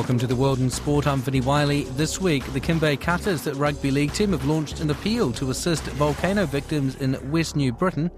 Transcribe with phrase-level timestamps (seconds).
[0.00, 1.06] Welcome to the World in Sport.
[1.06, 1.82] I'm Vinnie Wylie.
[1.82, 5.82] This week, the Kimbe Cutters that rugby league team have launched an appeal to assist
[5.82, 8.10] volcano victims in West New Britain,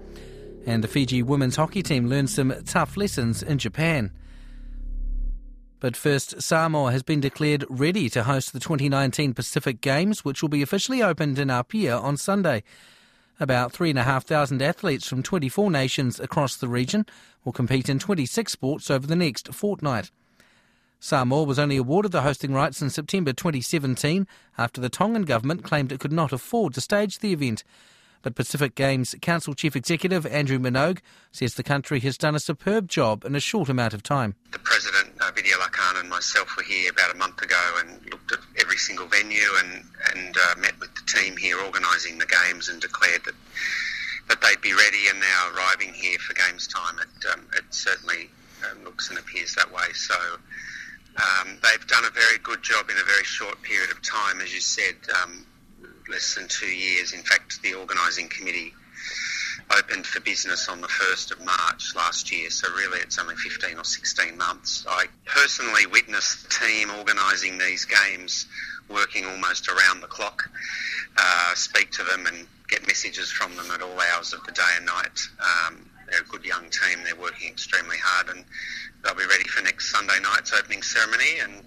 [0.65, 4.13] and the Fiji women's hockey team learned some tough lessons in Japan.
[5.81, 10.47] But first, Samoa has been declared ready to host the 2019 Pacific Games, which will
[10.47, 12.63] be officially opened in Apia on Sunday.
[13.41, 17.05] About 3,500 athletes from 24 nations across the region
[17.43, 20.11] will compete in 26 sports over the next fortnight.
[21.03, 24.25] Samoa was only awarded the hosting rights in September 2017
[24.57, 27.65] after the Tongan government claimed it could not afford to stage the event.
[28.21, 32.87] But Pacific Games Council Chief Executive Andrew Minogue says the country has done a superb
[32.87, 34.35] job in a short amount of time.
[34.53, 35.55] The President, uh, Vidya
[35.97, 39.83] and myself were here about a month ago and looked at every single venue and,
[40.15, 43.35] and uh, met with the team here organising the games and declared that
[44.29, 46.95] that they'd be ready and now arriving here for games time.
[46.97, 48.29] It, um, it certainly
[48.71, 49.91] um, looks and appears that way.
[49.91, 50.15] So
[51.17, 54.53] um, they've done a very good job in a very short period of time, as
[54.53, 55.45] you said, um,
[56.09, 57.13] less than two years.
[57.13, 58.73] In fact, the organising committee
[59.77, 63.77] opened for business on the 1st of March last year, so really it's only 15
[63.77, 64.85] or 16 months.
[64.89, 68.47] I personally witnessed the team organising these games
[68.89, 70.49] working almost around the clock,
[71.17, 74.61] uh, speak to them and get messages from them at all hours of the day
[74.77, 75.19] and night.
[75.39, 78.45] Um, they're a good young team, they're working extremely hard and
[79.03, 81.65] they'll be ready for next Sunday night's opening ceremony and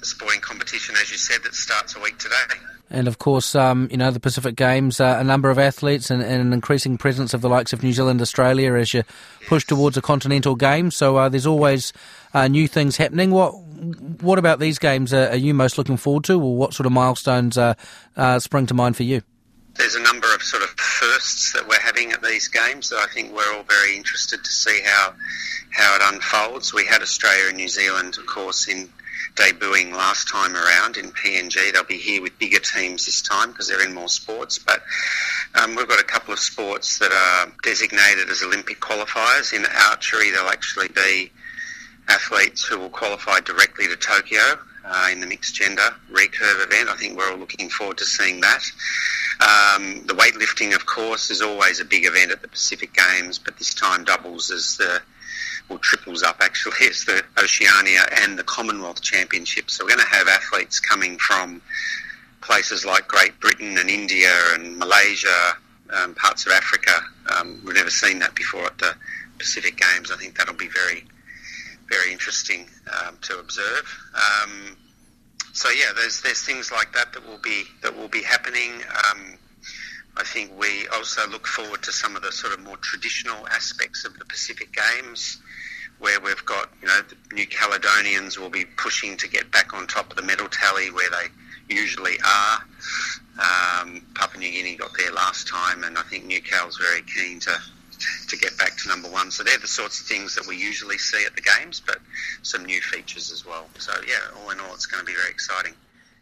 [0.00, 2.58] the sporting competition, as you said, that starts a week today.
[2.90, 6.22] And of course, um, you know, the Pacific Games, uh, a number of athletes and,
[6.22, 9.04] and, an increasing presence of the likes of New Zealand, Australia as you
[9.46, 10.90] push towards a continental game.
[10.90, 11.92] So uh, there's always
[12.34, 13.30] uh, new things happening.
[13.30, 13.52] What
[14.20, 17.56] what about these games are you most looking forward to, or what sort of milestones
[17.56, 17.74] uh,
[18.16, 19.22] uh, spring to mind for you?
[19.76, 23.06] There's a number of sort of firsts that we're having at these games that I
[23.12, 25.14] think we're all very interested to see how
[25.72, 26.74] how it unfolds.
[26.74, 28.88] We had Australia and New Zealand, of course, in
[29.36, 31.72] debuting last time around in PNG.
[31.72, 34.58] They'll be here with bigger teams this time because they're in more sports.
[34.58, 34.82] But
[35.54, 39.52] um, we've got a couple of sports that are designated as Olympic qualifiers.
[39.52, 41.30] In archery, there'll actually be
[42.08, 46.88] athletes who will qualify directly to Tokyo uh, in the mixed gender recurve event.
[46.88, 48.62] I think we're all looking forward to seeing that.
[49.40, 53.56] Um, the weightlifting, of course, is always a big event at the Pacific Games, but
[53.58, 55.00] this time doubles as the
[55.70, 59.74] or triples up actually as the Oceania and the Commonwealth Championships.
[59.74, 61.62] So we're going to have athletes coming from
[62.42, 65.54] places like Great Britain and India and Malaysia,
[65.90, 66.92] um, parts of Africa.
[67.36, 68.94] Um, we've never seen that before at the
[69.38, 70.10] Pacific Games.
[70.10, 71.04] I think that'll be very,
[71.90, 72.66] very interesting
[73.04, 73.84] um, to observe.
[74.14, 74.76] Um,
[75.52, 78.72] so yeah, there's there's things like that that will be that will be happening.
[79.10, 79.36] Um,
[80.16, 84.04] I think we also look forward to some of the sort of more traditional aspects
[84.04, 85.38] of the Pacific Games
[85.98, 89.86] where we've got, you know, the New Caledonians will be pushing to get back on
[89.86, 92.64] top of the medal tally where they usually are.
[93.38, 97.38] Um, Papua New Guinea got there last time, and I think New Cal's very keen
[97.40, 97.56] to
[98.28, 99.30] to get back to number one.
[99.30, 101.98] So they're the sorts of things that we usually see at the games, but
[102.42, 103.66] some new features as well.
[103.78, 105.74] So yeah, all in all, it's going to be very exciting.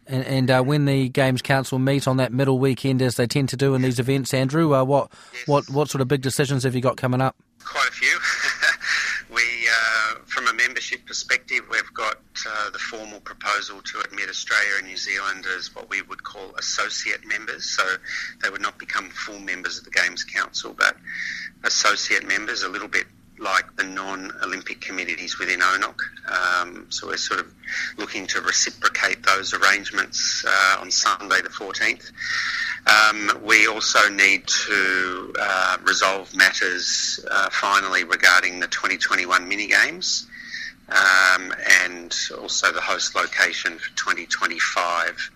[0.07, 3.49] And, and uh, when the Games Council meet on that middle weekend, as they tend
[3.49, 5.47] to do in these events, Andrew, uh, what yes.
[5.47, 7.35] what what sort of big decisions have you got coming up?
[7.63, 8.19] Quite a few.
[10.29, 12.17] from a membership perspective, we've got
[12.47, 16.55] uh, the formal proposal to admit Australia and New Zealand as what we would call
[16.57, 17.65] associate members.
[17.65, 17.83] So
[18.41, 20.95] they would not become full members of the Games Council, but
[21.63, 23.05] associate members, a little bit
[23.39, 25.95] like the non-Olympic committees within ONOC.
[26.61, 27.53] Um, so we're sort of
[27.97, 32.11] looking to reciprocate those arrangements uh, on Sunday the 14th.
[32.87, 40.27] Um, we also need to uh, resolve matters uh, finally regarding the 2021 mini games
[40.89, 45.31] um, and also the host location for 2025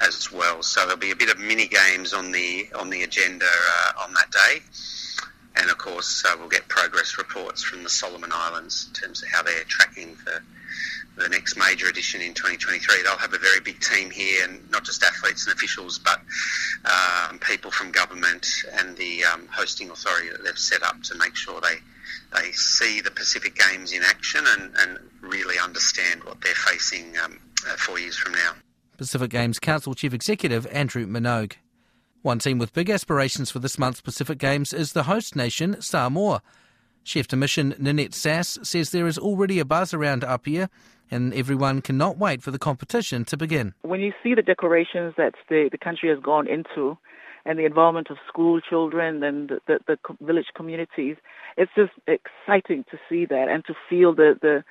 [0.00, 0.62] as well.
[0.62, 4.14] So there'll be a bit of mini games on the on the agenda uh, on
[4.14, 4.60] that day,
[5.56, 9.28] and of course uh, we'll get progress reports from the Solomon Islands in terms of
[9.28, 10.42] how they're tracking for
[11.16, 13.02] the next major edition in 2023.
[13.02, 16.20] They'll have a very big team here, and not just athletes and officials, but
[16.84, 18.46] um, people from government
[18.78, 21.76] and the um, hosting authority that they've set up to make sure they
[22.34, 27.38] they see the Pacific Games in action and, and really understand what they're facing um,
[27.68, 28.52] uh, four years from now.
[28.96, 31.54] Pacific Games Council Chief Executive Andrew Minogue.
[32.22, 36.40] One team with big aspirations for this month's Pacific Games is the host nation, Samoa.
[37.02, 40.70] Chef de Mission Nanette Sass says there is already a buzz around Apia
[41.10, 43.74] and everyone cannot wait for the competition to begin.
[43.82, 46.96] When you see the decorations that the, the country has gone into
[47.44, 51.16] and the involvement of school children and the, the, the village communities,
[51.56, 54.62] it's just exciting to see that and to feel the, the,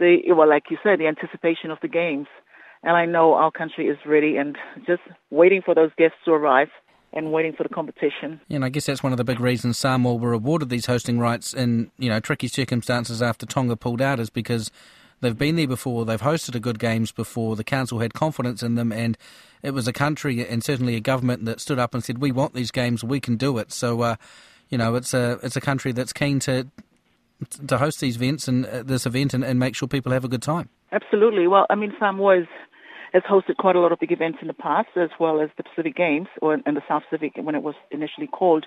[0.00, 2.26] the, well, like you said, the anticipation of the games.
[2.82, 6.70] And I know our country is ready and just waiting for those guests to arrive
[7.12, 8.40] and waiting for the competition.
[8.48, 11.18] Yeah, and I guess that's one of the big reasons Samoa were awarded these hosting
[11.18, 14.70] rights in you know tricky circumstances after Tonga pulled out is because
[15.20, 18.74] they've been there before, they've hosted a good games before, the council had confidence in
[18.74, 19.16] them, and
[19.62, 22.54] it was a country and certainly a government that stood up and said, "We want
[22.54, 24.16] these games, we can do it." So, uh,
[24.68, 26.68] you know, it's a it's a country that's keen to
[27.66, 30.28] to host these events and uh, this event and, and make sure people have a
[30.28, 30.68] good time.
[30.92, 31.46] Absolutely.
[31.46, 32.48] Well, I mean, Samoa is
[33.12, 35.62] has hosted quite a lot of big events in the past, as well as the
[35.62, 38.66] Pacific Games, or in the South Pacific when it was initially called.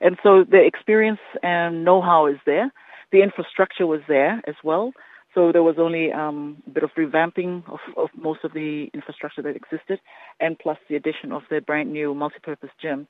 [0.00, 2.72] And so the experience and know-how is there.
[3.12, 4.92] The infrastructure was there as well.
[5.34, 9.42] So there was only um, a bit of revamping of, of most of the infrastructure
[9.42, 10.00] that existed,
[10.40, 13.06] and plus the addition of the brand new multi-purpose gym,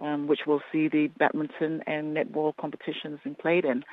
[0.00, 3.84] um, which will see the badminton and netball competitions being played in.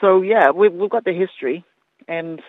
[0.00, 1.64] So yeah, we've, we've got the history,
[2.08, 2.42] and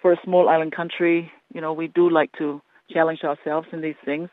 [0.00, 2.60] for a small island country, you know, we do like to
[2.90, 4.28] challenge ourselves in these things.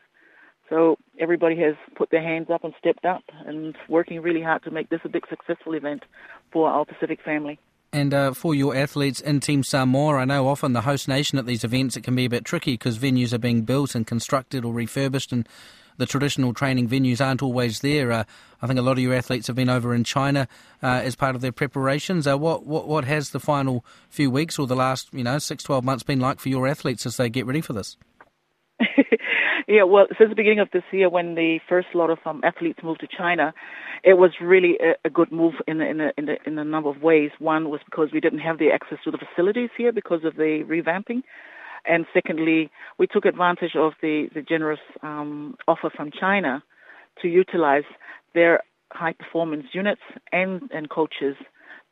[0.68, 4.70] So everybody has put their hands up and stepped up and working really hard to
[4.70, 6.02] make this a big successful event
[6.52, 7.58] for our Pacific family.
[7.90, 11.46] And uh, for your athletes in Team Samoa, I know often the host nation at
[11.46, 14.62] these events it can be a bit tricky because venues are being built and constructed
[14.62, 15.48] or refurbished, and
[15.98, 18.10] the traditional training venues aren't always there.
[18.10, 18.24] Uh,
[18.62, 20.48] I think a lot of your athletes have been over in China
[20.82, 22.26] uh, as part of their preparations.
[22.26, 25.62] Uh, what, what what has the final few weeks or the last you know six
[25.62, 27.96] twelve months been like for your athletes as they get ready for this?
[29.68, 32.78] yeah, well, since the beginning of this year, when the first lot of um, athletes
[32.82, 33.52] moved to China,
[34.04, 36.88] it was really a, a good move in in, a, in, a, in a number
[36.88, 37.30] of ways.
[37.38, 40.64] One was because we didn't have the access to the facilities here because of the
[40.68, 41.22] revamping.
[41.84, 46.62] And secondly, we took advantage of the, the generous um, offer from China
[47.22, 47.84] to utilize
[48.34, 48.60] their
[48.92, 50.00] high performance units
[50.32, 51.36] and, and coaches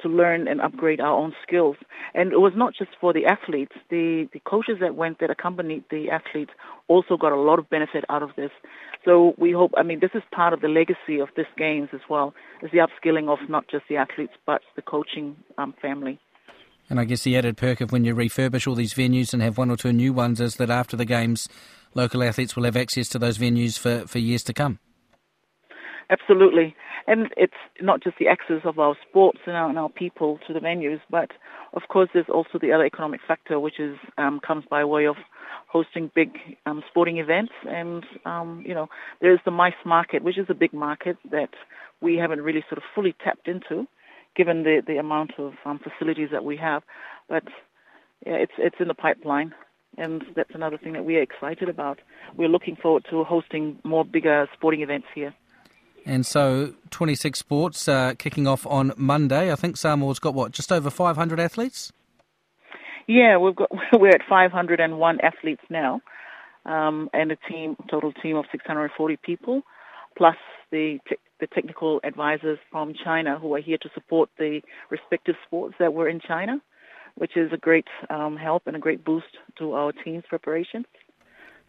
[0.03, 1.77] to learn and upgrade our own skills.
[2.15, 3.73] And it was not just for the athletes.
[3.89, 6.51] The, the coaches that went that accompanied the athletes
[6.89, 8.51] also got a lot of benefit out of this.
[9.05, 12.01] So we hope, I mean, this is part of the legacy of this games as
[12.11, 16.19] well, is the upskilling of not just the athletes, but the coaching um, family.
[16.89, 19.59] And I guess the added perk of when you refurbish all these venues and have
[19.59, 21.49] one or two new ones is that after the games,
[21.95, 24.79] local athletes will have access to those venues for, for years to come.
[26.11, 26.77] Absolutely.
[27.09, 30.53] And it's not just the access of our sports and our, and our people to
[30.53, 31.31] the venues, but
[31.73, 35.17] of course there's also the other economic factor, which is um, comes by way of
[35.69, 36.31] hosting big
[36.65, 37.53] um, sporting events.
[37.69, 38.89] And, um, you know,
[39.21, 41.51] there's the MICE market, which is a big market that
[42.01, 43.87] we haven't really sort of fully tapped into,
[44.37, 46.83] given the, the amount of um, facilities that we have.
[47.29, 47.45] But
[48.25, 49.55] yeah, it's, it's in the pipeline.
[49.99, 52.01] And that's another thing that we are excited about.
[52.37, 55.35] We're looking forward to hosting more bigger sporting events here.
[56.05, 59.51] And so 26 sports uh, kicking off on Monday.
[59.51, 61.93] I think Samoa's got what, just over 500 athletes?
[63.09, 66.01] Yeah, we've got we're at 501 athletes now,
[66.65, 69.63] um, and a team total team of 640 people,
[70.17, 70.37] plus
[70.71, 75.75] the te- the technical advisors from China who are here to support the respective sports
[75.79, 76.63] that were in China,
[77.17, 80.87] which is a great um, help and a great boost to our team's preparation.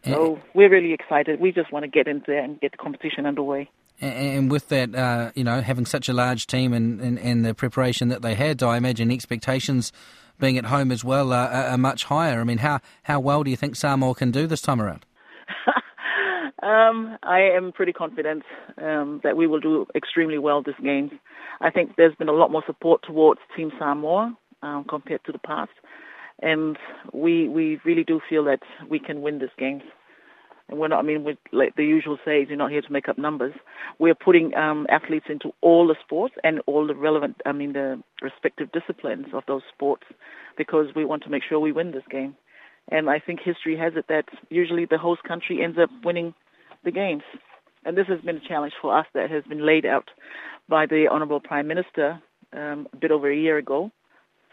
[0.05, 1.39] So we're really excited.
[1.39, 3.69] We just want to get in there and get the competition underway.
[3.99, 7.55] And with that, uh, you know, having such a large team and, and, and, the
[7.55, 9.91] preparation that they had, I imagine expectations
[10.39, 12.39] being at home as well are, are much higher.
[12.39, 15.03] I mean, how, how well do you think Samoa can do this time around?
[16.63, 18.43] um, I am pretty confident
[18.81, 21.19] um, that we will do extremely well this game.
[21.61, 25.39] I think there's been a lot more support towards Team Samoa um, compared to the
[25.39, 25.71] past,
[26.41, 26.77] and
[27.13, 29.81] we we really do feel that we can win this game.
[30.69, 30.99] and we're not.
[30.99, 33.53] I mean, we like the usual says, you're not here to make up numbers.
[33.99, 38.01] We're putting um, athletes into all the sports and all the relevant, I mean, the
[38.21, 40.03] respective disciplines of those sports,
[40.57, 42.35] because we want to make sure we win this game.
[42.89, 46.33] And I think history has it that usually the host country ends up winning
[46.83, 47.23] the games.
[47.85, 50.09] And this has been a challenge for us that has been laid out
[50.67, 52.21] by the Honourable Prime Minister
[52.53, 53.91] um, a bit over a year ago.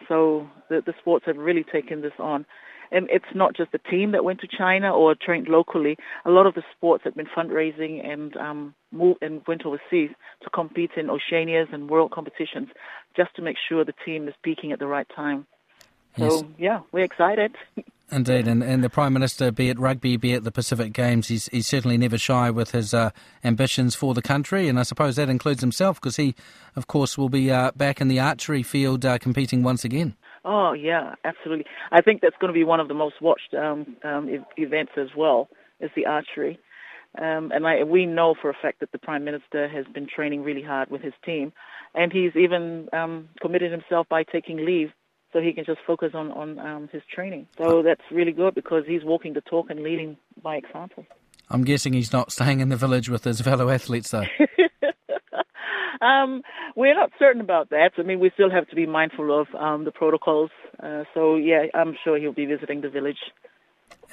[0.08, 2.46] So the, the sports have really taken this on.
[2.92, 5.96] And it's not just the team that went to China or trained locally.
[6.24, 10.10] A lot of the sports have been fundraising and um, moved and went overseas
[10.42, 12.68] to compete in Oceanias and world competitions,
[13.16, 15.46] just to make sure the team is peaking at the right time.
[16.16, 16.44] So yes.
[16.58, 17.56] yeah, we're excited.
[18.10, 21.48] Indeed, and, and the Prime Minister, be it rugby, be it the Pacific Games, he's,
[21.48, 23.10] he's certainly never shy with his uh,
[23.42, 26.34] ambitions for the country, and I suppose that includes himself because he,
[26.76, 30.16] of course, will be uh, back in the archery field uh, competing once again.
[30.44, 31.64] Oh yeah, absolutely.
[31.90, 35.08] I think that's going to be one of the most watched um, um, events as
[35.16, 35.48] well,
[35.80, 36.58] is the archery.
[37.18, 40.42] Um, and I, we know for a fact that the Prime Minister has been training
[40.42, 41.52] really hard with his team,
[41.94, 44.90] and he's even um, committed himself by taking leave
[45.34, 47.46] so he can just focus on on um, his training.
[47.58, 51.04] So that's really good because he's walking the talk and leading by example.
[51.50, 54.24] I'm guessing he's not staying in the village with his fellow athletes, though.
[56.00, 56.40] um,
[56.74, 57.90] we're not certain about that.
[57.98, 60.50] I mean, we still have to be mindful of um, the protocols.
[60.82, 63.18] Uh, so yeah, I'm sure he'll be visiting the village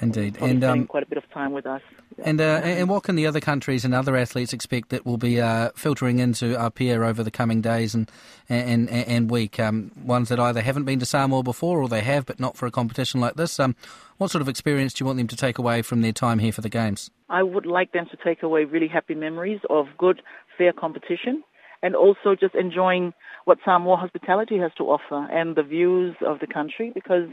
[0.02, 1.80] Indeed, and um, quite a bit of time with us.
[2.24, 5.40] And uh, and what can the other countries and other athletes expect that will be
[5.40, 8.10] uh, filtering into our Apia over the coming days and
[8.48, 9.60] and and week?
[9.60, 12.66] Um, ones that either haven't been to Samoa before or they have, but not for
[12.66, 13.60] a competition like this.
[13.60, 13.76] Um,
[14.18, 16.52] what sort of experience do you want them to take away from their time here
[16.52, 17.10] for the games?
[17.30, 20.20] I would like them to take away really happy memories of good,
[20.58, 21.44] fair competition,
[21.80, 26.46] and also just enjoying what Samoa hospitality has to offer and the views of the
[26.48, 27.28] country because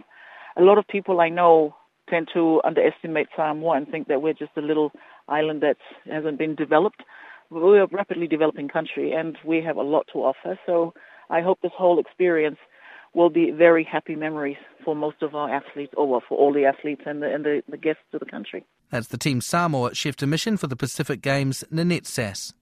[0.55, 1.75] a lot of people I know
[2.09, 4.91] tend to underestimate Samoa and think that we're just a little
[5.27, 5.77] island that
[6.11, 7.01] hasn't been developed.
[7.49, 10.59] We're a rapidly developing country and we have a lot to offer.
[10.65, 10.93] So
[11.29, 12.57] I hope this whole experience
[13.13, 16.65] will be very happy memories for most of our athletes, or well, for all the
[16.65, 18.65] athletes and the, and the, the guests of the country.
[18.91, 22.53] That's the Team Samoa Chef de Mission for the Pacific Games, Nanette Sass.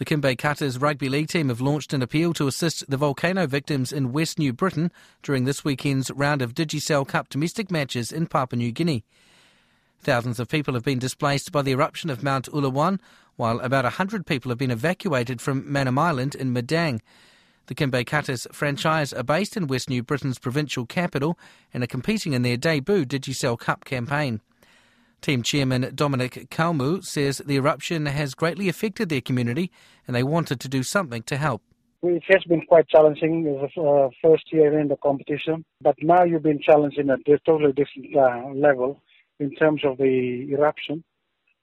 [0.00, 3.92] The Kimbe Cutters Rugby League team have launched an appeal to assist the volcano victims
[3.92, 4.90] in West New Britain
[5.22, 9.04] during this weekend's round of Digicel Cup domestic matches in Papua New Guinea.
[9.98, 12.98] Thousands of people have been displaced by the eruption of Mount Ulawun,
[13.36, 17.02] while about 100 people have been evacuated from Manam Island in Madang.
[17.66, 21.38] The Kimbe Cutters franchise are based in West New Britain's provincial capital
[21.74, 24.40] and are competing in their debut Digicel Cup campaign.
[25.20, 29.70] Team chairman Dominic Kalmu says the eruption has greatly affected their community
[30.06, 31.62] and they wanted to do something to help.
[32.02, 36.24] It has been quite challenging as a uh, first year in the competition, but now
[36.24, 39.02] you've been challenging at a totally different uh, level
[39.38, 41.04] in terms of the eruption,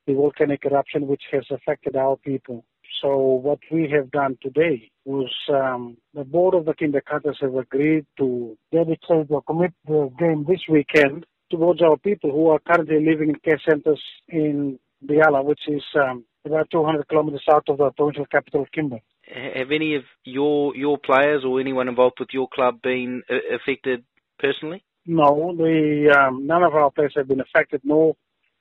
[0.05, 2.63] the volcanic eruption, which has affected our people.
[3.01, 8.05] So what we have done today was um, the board of the Kimbe have agreed
[8.17, 13.29] to dedicate or commit the game this weekend towards our people who are currently living
[13.29, 18.25] in care centers in Bialla, which is um, about 200 kilometers south of the provincial
[18.25, 19.01] capital, Kimbe.
[19.29, 24.05] Have any of your your players or anyone involved with your club been uh, affected
[24.39, 24.83] personally?
[25.05, 28.15] No, the um, none of our players have been affected, nor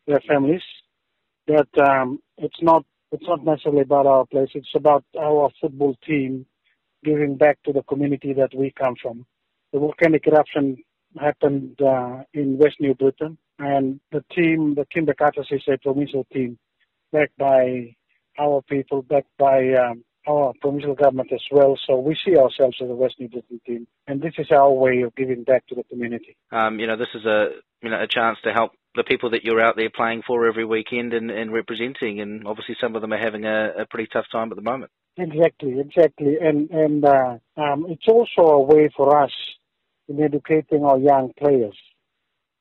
[0.07, 0.63] their families.
[1.47, 4.51] But um, it's not it's not necessarily about our players.
[4.55, 6.47] It's about our football team
[7.05, 9.25] giving back to the community that we come from.
[9.73, 10.79] The volcanic eruption
[11.19, 16.59] happened uh, in West New Britain, and the team, the Cutters, is a provincial team
[17.13, 17.95] backed by
[18.39, 21.79] our people, backed by um, our provincial government as well.
[21.87, 25.03] So we see ourselves as a West New Britain team, and this is our way
[25.03, 26.37] of giving back to the community.
[26.51, 27.49] Um, you know, this is a
[27.83, 30.65] you know a chance to help the people that you're out there playing for every
[30.65, 34.27] weekend and, and representing, and obviously some of them are having a, a pretty tough
[34.33, 34.91] time at the moment.
[35.17, 39.33] Exactly, exactly, and and uh, um, it's also a way for us
[40.09, 41.77] in educating our young players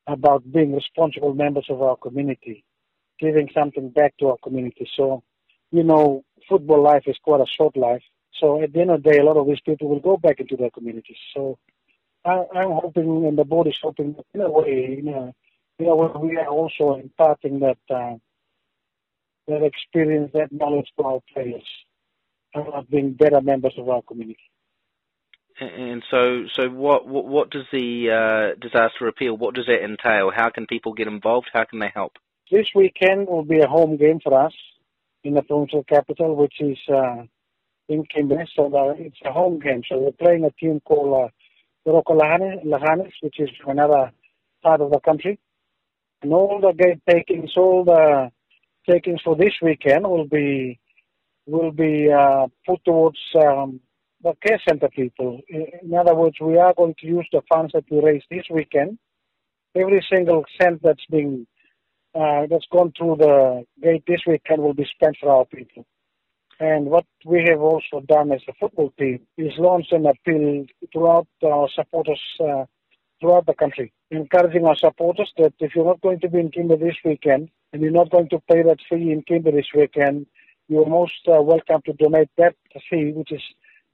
[0.08, 2.64] about being responsible members of our community,
[3.20, 4.88] giving something back to our community.
[4.96, 5.24] So,
[5.72, 8.04] you know, football life is quite a short life.
[8.40, 10.40] So at the end of the day, a lot of these people will go back
[10.40, 11.18] into their communities.
[11.34, 11.58] So
[12.24, 15.34] I, am hoping, and the board is hoping, in a way, you know,
[15.80, 18.16] in a way we are also imparting that uh,
[19.48, 21.64] that experience, that knowledge to our players
[22.56, 24.40] about being better members of our community.
[25.60, 29.38] And so, so what, what, what does the uh, disaster appeal?
[29.38, 30.32] What does that entail?
[30.36, 31.48] How can people get involved?
[31.54, 32.14] How can they help?
[32.52, 34.54] This weekend will be a home game for us
[35.24, 37.24] in the provincial capital, which is uh,
[37.88, 38.48] in Kimberley.
[38.56, 39.82] So it's a home game.
[39.90, 41.32] So we're playing a team called
[41.88, 44.12] uh, Roko Lahanis, which is another
[44.62, 45.40] part of the country.
[46.22, 48.32] And all the gate takings, all the
[48.90, 50.80] takings for this weekend will be
[51.48, 53.80] will be uh, put towards um,
[54.26, 55.40] the care center people.
[55.48, 58.98] In other words, we are going to use the funds that we raised this weekend.
[59.76, 61.46] Every single cent that's being
[62.16, 65.86] uh, that's gone through the gate this weekend will be spent for our people.
[66.60, 71.28] And what we have also done as a football team is launch an appeal throughout
[71.44, 72.66] our supporters uh,
[73.20, 76.80] throughout the country, encouraging our supporters that if you're not going to be in Kimbe
[76.80, 80.26] this weekend and you're not going to pay that fee in Kimbe this weekend,
[80.68, 82.56] you're most uh, welcome to donate that
[82.90, 83.42] fee, which is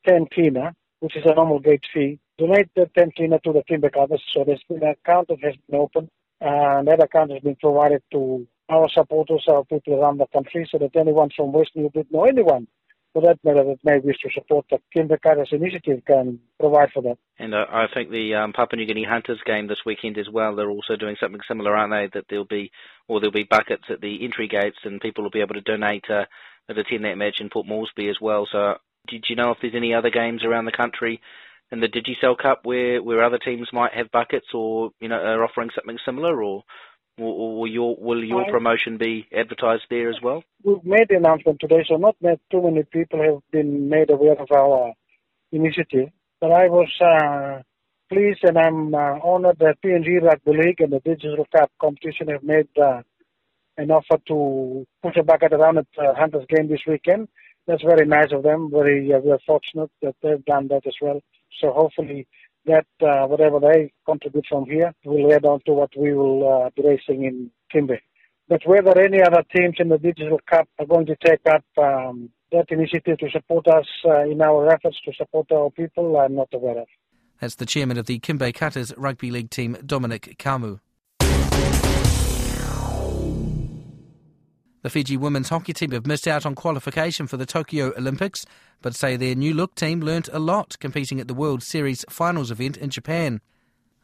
[0.08, 2.20] 10 kina, which is a normal gate fee.
[2.38, 4.24] Donate the 10 kina to the Kimbe Cutters.
[4.34, 8.02] So there's been an account that has been opened, and that account has been provided
[8.12, 12.16] to our supporters, our people around the country, so that anyone from West New Britain
[12.16, 12.68] or anyone
[13.14, 17.04] for that matter that may wish to support the Kimbe Cutters initiative can provide for
[17.04, 17.18] that.
[17.38, 20.56] And uh, I think the um, Papua New Guinea Hunters game this weekend as well,
[20.56, 22.18] they're also doing something similar, aren't they?
[22.18, 22.72] That there'll be,
[23.10, 26.06] or there'll be buckets at the entry gates and people will be able to donate
[26.10, 26.24] uh,
[26.70, 28.48] attend that match in Port Moresby as well.
[28.52, 28.76] So
[29.08, 31.22] did you know if there's any other games around the country
[31.72, 35.44] in the Digicel Cup where, where other teams might have buckets or, you know, are
[35.44, 36.64] offering something similar or
[37.20, 40.44] or, will your will your promotion be advertised there as well?
[40.64, 44.42] We've made the announcement today, so not that too many people have been made aware
[44.42, 44.94] of our
[45.52, 46.10] initiative.
[46.40, 47.62] But I was uh,
[48.12, 52.44] pleased and I'm uh, honored that PNG Rugby League and the Digicel Cup competition have
[52.44, 53.02] made uh,
[53.78, 57.28] an offer to put a bucket around at uh, Hunters game this weekend.
[57.68, 58.70] That's very nice of them.
[58.72, 61.22] Very, uh, we're fortunate that they've done that as well.
[61.60, 62.28] So hopefully
[62.66, 66.70] that uh, whatever they contribute from here will add on to what we will uh,
[66.76, 68.00] be racing in Kimbe.
[68.48, 72.30] But whether any other teams in the Digicel Cup are going to take up um,
[72.52, 76.50] that initiative to support us uh, in our efforts to support our people, I'm not
[76.54, 76.88] aware of.
[77.40, 80.80] That's the chairman of the Kimbe Cutters Rugby League team, Dominic Kamu.
[84.84, 88.48] The Fiji women's hockey team have missed out on qualification for the Tokyo Olympics,
[88.82, 92.50] but say their new look team learnt a lot competing at the World Series finals
[92.50, 93.42] event in Japan.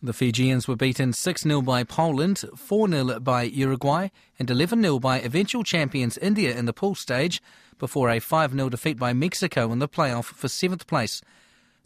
[0.04, 5.00] The Fijians were beaten 6 0 by Poland, 4 0 by Uruguay, and 11 0
[5.00, 7.42] by eventual champions India in the pool stage,
[7.80, 11.24] before a 5 0 defeat by Mexico in the playoff for seventh place.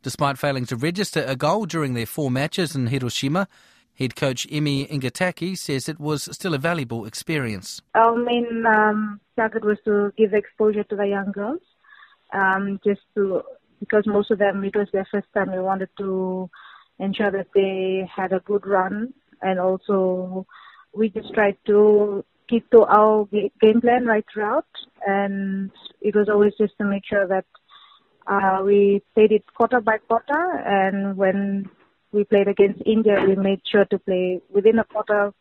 [0.04, 3.48] Despite failing to register a goal during their four matches in Hiroshima,
[4.02, 7.84] Head coach Emi Ingataki says it was still a valuable experience.
[7.94, 11.62] Our main um, target was to give exposure to the young girls,
[12.34, 13.44] um, just to
[13.80, 15.52] because most of them it was their first time.
[15.52, 16.50] We wanted to
[16.98, 20.48] ensure that they had a good run, and also
[20.96, 23.28] we just tried to keep to our
[23.62, 24.66] game plan right throughout,
[25.06, 25.70] and
[26.02, 27.46] it was always just to make sure that
[28.26, 31.70] uh, we played it quarter by quarter, and when
[32.12, 35.34] we played against India, we made sure to play within a quarter,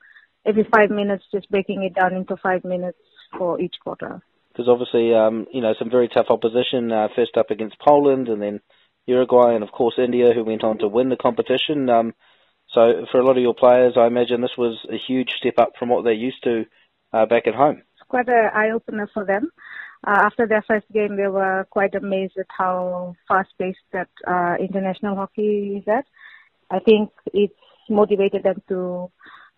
[0.46, 2.98] every five minutes, just breaking it down into five minutes
[3.36, 4.22] for each quarter.
[4.52, 6.90] Because obviously, um, you know, some very tough opposition.
[6.90, 8.60] Uh, first up against Poland, and then
[9.06, 11.88] Uruguay, and of course India, who went on to win the competition.
[11.88, 12.14] Um,
[12.72, 15.72] so for a lot of your players, I imagine this was a huge step up
[15.78, 16.64] from what they're used to
[17.12, 17.82] uh, back at home.
[17.94, 19.50] It's quite an eye opener for them.
[20.06, 25.16] Uh, after their first game, they were quite amazed at how fast-paced that uh, international
[25.16, 26.06] hockey is at.
[26.70, 27.54] I think it's
[27.88, 29.10] motivated them to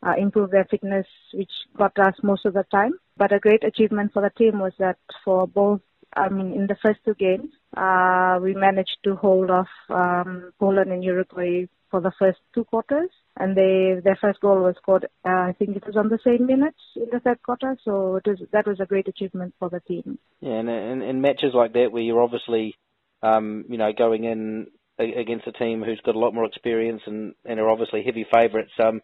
[0.05, 2.93] uh, improve their fitness, which got us most of the time.
[3.17, 5.81] But a great achievement for the team was that for both,
[6.15, 10.91] I mean, in the first two games, uh, we managed to hold off um, Poland
[10.93, 15.05] and Uruguay for the first two quarters, and they their first goal was scored.
[15.25, 17.77] Uh, I think it was on the same minutes in the third quarter.
[17.85, 20.19] So it was that was a great achievement for the team.
[20.41, 22.75] Yeah, and in, in matches like that where you're obviously,
[23.23, 27.35] um, you know, going in against a team who's got a lot more experience and,
[27.45, 29.01] and are obviously heavy favourites, um,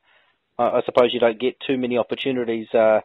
[0.59, 3.01] I, suppose you don't get too many opportunities uh,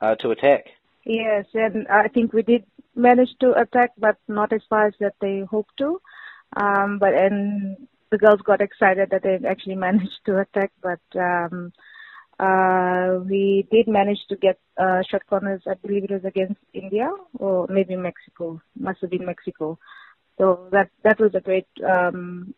[0.00, 0.64] uh, to attack.
[1.04, 5.14] Yes, and I think we did manage to attack, but not as far as that
[5.20, 6.00] they hoped to.
[6.56, 11.72] Um, but and the girls got excited that they actually managed to attack, but um,
[12.38, 15.62] uh, we did manage to get uh, shot corners.
[15.66, 18.60] I believe it was against India or maybe Mexico.
[18.78, 19.78] Must have been Mexico.
[20.38, 22.54] So that that was a great because um,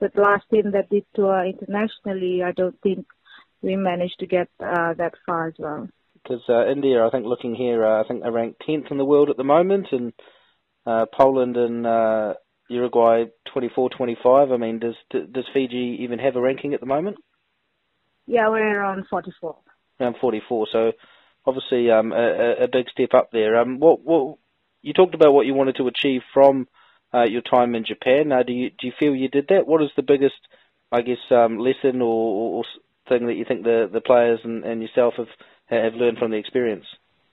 [0.00, 3.06] the last team that did tour internationally, I don't think
[3.60, 5.88] we managed to get uh, that far as well.
[6.14, 9.04] Because uh, India, I think looking here, uh, I think they're ranked 10th in the
[9.04, 10.12] world at the moment, and
[10.86, 12.34] uh, Poland and uh,
[12.68, 14.50] Uruguay 24, 25.
[14.50, 17.16] I mean, does does Fiji even have a ranking at the moment?
[18.26, 19.56] Yeah, we're around 44.
[20.00, 20.66] Around 44.
[20.72, 20.92] So
[21.44, 23.60] obviously um, a, a big step up there.
[23.60, 24.38] Um, what what
[24.80, 26.68] you talked about what you wanted to achieve from
[27.20, 28.32] your time in Japan.
[28.32, 29.66] Uh, do you feel you did that?
[29.66, 30.34] What is the biggest,
[30.90, 32.64] I guess, um, lesson or,
[33.08, 35.14] thing that you think the players and, yourself
[35.66, 36.86] have learned from the experience?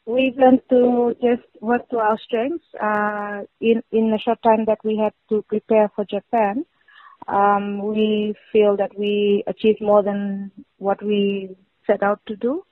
[0.05, 2.65] We've learned to just work to our strengths.
[2.73, 6.65] Uh, in in the short time that we had to prepare for Japan,
[7.27, 12.63] um, we feel that we achieved more than what we set out to do,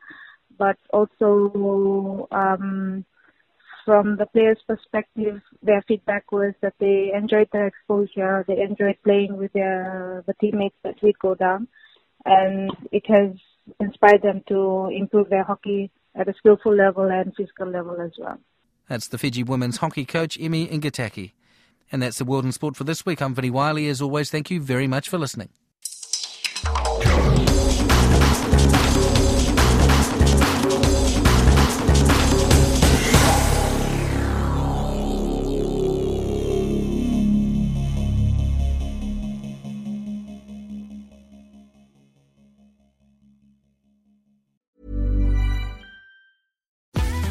[0.58, 3.06] but also um,
[3.88, 9.38] from the players' perspective, their feedback was that they enjoyed their exposure, they enjoyed playing
[9.38, 11.70] with their the teammates that we go down,
[12.26, 13.32] and it has
[13.80, 18.38] inspired them to improve their hockey at a skillful level and physical level as well.
[18.90, 21.32] That's the Fiji women's hockey coach, Emi Ingateki.
[21.90, 23.22] And that's the World in Sport for this week.
[23.22, 23.88] I'm Vinnie Wylie.
[23.88, 25.48] As always, thank you very much for listening.